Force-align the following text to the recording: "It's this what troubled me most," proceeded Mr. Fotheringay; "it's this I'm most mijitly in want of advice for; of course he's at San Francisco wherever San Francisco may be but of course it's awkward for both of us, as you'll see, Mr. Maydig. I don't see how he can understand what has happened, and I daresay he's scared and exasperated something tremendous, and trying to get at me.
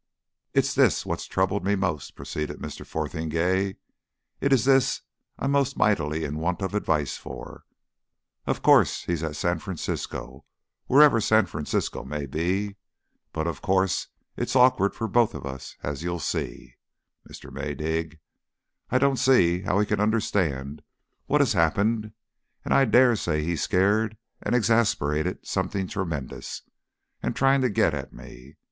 "It's 0.55 0.73
this 0.73 1.05
what 1.05 1.19
troubled 1.19 1.63
me 1.63 1.75
most," 1.75 2.15
proceeded 2.15 2.57
Mr. 2.57 2.83
Fotheringay; 2.83 3.75
"it's 4.39 4.63
this 4.65 5.03
I'm 5.37 5.51
most 5.51 5.77
mijitly 5.77 6.23
in 6.23 6.39
want 6.39 6.63
of 6.63 6.73
advice 6.73 7.17
for; 7.17 7.65
of 8.47 8.63
course 8.63 9.03
he's 9.03 9.21
at 9.21 9.35
San 9.35 9.59
Francisco 9.59 10.43
wherever 10.87 11.21
San 11.21 11.45
Francisco 11.45 12.03
may 12.03 12.25
be 12.25 12.77
but 13.31 13.45
of 13.45 13.61
course 13.61 14.07
it's 14.35 14.55
awkward 14.55 14.95
for 14.95 15.07
both 15.07 15.35
of 15.35 15.45
us, 15.45 15.77
as 15.83 16.01
you'll 16.01 16.17
see, 16.17 16.77
Mr. 17.31 17.53
Maydig. 17.53 18.17
I 18.89 18.97
don't 18.97 19.17
see 19.19 19.61
how 19.61 19.79
he 19.79 19.85
can 19.85 19.99
understand 19.99 20.81
what 21.27 21.41
has 21.41 21.53
happened, 21.53 22.11
and 22.65 22.73
I 22.73 22.85
daresay 22.85 23.43
he's 23.43 23.61
scared 23.61 24.17
and 24.41 24.55
exasperated 24.55 25.45
something 25.45 25.85
tremendous, 25.87 26.63
and 27.21 27.35
trying 27.35 27.61
to 27.61 27.69
get 27.69 27.93
at 27.93 28.11
me. 28.11 28.55